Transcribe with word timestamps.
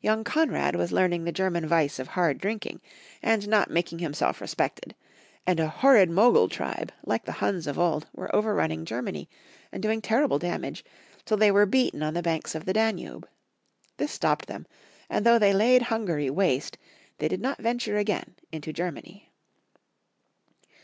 Young 0.00 0.24
Konrad 0.24 0.74
was 0.74 0.90
learning 0.90 1.22
the 1.22 1.30
German 1.30 1.64
vice 1.64 2.00
of 2.00 2.08
hard 2.08 2.38
drinking, 2.38 2.80
and 3.22 3.46
not 3.46 3.70
making 3.70 4.00
himself 4.00 4.40
re 4.40 4.48
spected; 4.48 4.96
and 5.46 5.60
a 5.60 5.68
horrid 5.68 6.10
Mogul 6.10 6.48
tribe, 6.48 6.90
like 7.04 7.24
the 7.24 7.30
Huns 7.38 7.68
of 7.68 7.78
old, 7.78 8.04
were 8.12 8.34
overrunning 8.34 8.84
Germany, 8.84 9.28
and 9.70 9.80
doing 9.80 10.02
ter 10.02 10.26
rible 10.26 10.40
damage, 10.40 10.84
till 11.24 11.36
they 11.36 11.52
were 11.52 11.66
beaten 11.66 12.02
on 12.02 12.14
the 12.14 12.20
banks 12.22 12.56
of 12.56 12.64
the 12.64 12.72
Danube. 12.72 13.28
This 13.96 14.10
stopped 14.10 14.46
them, 14.48 14.66
and 15.08 15.24
though 15.24 15.38
they 15.38 15.52
laid 15.52 15.82
Hungary 15.82 16.30
waste, 16.30 16.76
they 17.18 17.28
did 17.28 17.40
not 17.40 17.62
venture 17.62 17.96
again 17.96 18.34
into 18.50 18.72
Germany. 18.72 19.30